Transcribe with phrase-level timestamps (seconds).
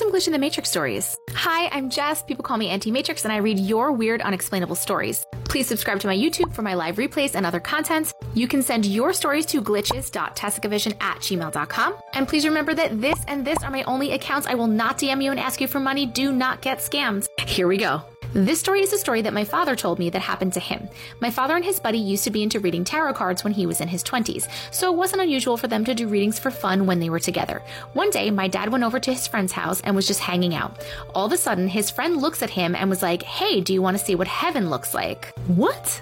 [0.00, 1.14] some Glitch in the Matrix stories.
[1.34, 2.22] Hi, I'm Jess.
[2.22, 5.26] People call me Anti Matrix, and I read your weird, unexplainable stories.
[5.44, 8.14] Please subscribe to my YouTube for my live replays and other content.
[8.32, 11.96] You can send your stories to glitches.tessicavision at gmail.com.
[12.14, 14.46] And please remember that this and this are my only accounts.
[14.46, 16.06] I will not DM you and ask you for money.
[16.06, 17.28] Do not get scammed.
[17.46, 18.02] Here we go.
[18.32, 20.88] This story is a story that my father told me that happened to him.
[21.18, 23.80] My father and his buddy used to be into reading tarot cards when he was
[23.80, 27.00] in his 20s, so it wasn't unusual for them to do readings for fun when
[27.00, 27.60] they were together.
[27.92, 30.86] One day, my dad went over to his friend's house and was just hanging out.
[31.12, 33.82] All of a sudden, his friend looks at him and was like, Hey, do you
[33.82, 35.32] want to see what heaven looks like?
[35.48, 36.00] What?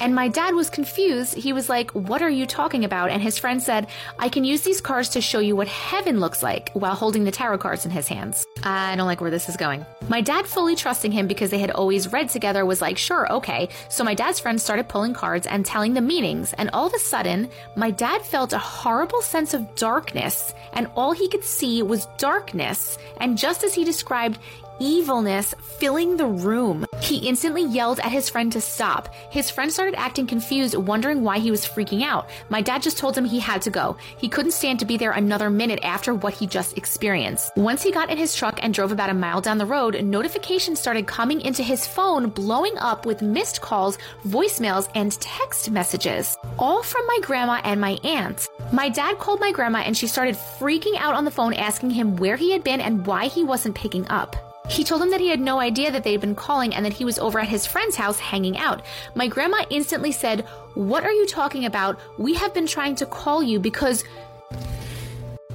[0.00, 1.34] And my dad was confused.
[1.34, 3.10] He was like, What are you talking about?
[3.10, 6.42] And his friend said, I can use these cards to show you what heaven looks
[6.42, 8.46] like while holding the tarot cards in his hands.
[8.62, 9.84] I don't like where this is going.
[10.08, 13.68] My dad, fully trusting him because they had always read together, was like, Sure, okay.
[13.90, 16.54] So my dad's friend started pulling cards and telling the meanings.
[16.54, 20.54] And all of a sudden, my dad felt a horrible sense of darkness.
[20.72, 22.96] And all he could see was darkness.
[23.18, 24.38] And just as he described,
[24.80, 26.86] evilness filling the room.
[27.00, 29.14] He instantly yelled at his friend to stop.
[29.30, 32.28] His friend started acting confused, wondering why he was freaking out.
[32.48, 33.96] My dad just told him he had to go.
[34.16, 37.52] He couldn't stand to be there another minute after what he just experienced.
[37.56, 40.80] Once he got in his truck and drove about a mile down the road, notifications
[40.80, 46.36] started coming into his phone, blowing up with missed calls, voicemails, and text messages.
[46.58, 48.48] All from my grandma and my aunt.
[48.72, 52.16] My dad called my grandma and she started freaking out on the phone, asking him
[52.16, 54.49] where he had been and why he wasn't picking up.
[54.70, 57.04] He told him that he had no idea that they'd been calling and that he
[57.04, 58.86] was over at his friend's house hanging out.
[59.16, 60.42] My grandma instantly said,
[60.74, 61.98] What are you talking about?
[62.18, 64.04] We have been trying to call you because.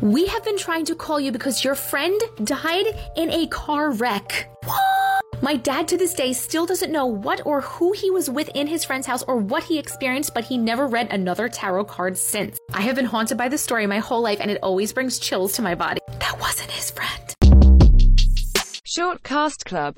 [0.02, 4.50] We have been trying to call you because your friend died in a car wreck.
[4.66, 4.82] What?
[5.42, 8.68] My dad to this day still doesn't know what or who he was with in
[8.68, 12.60] his friend's house or what he experienced, but he never read another tarot card since.
[12.74, 15.54] I have been haunted by this story my whole life and it always brings chills
[15.54, 16.02] to my body.
[16.20, 17.35] That wasn't his friend.
[18.96, 19.94] Short Cast Club